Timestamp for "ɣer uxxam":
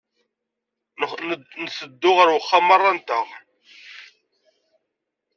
2.17-2.63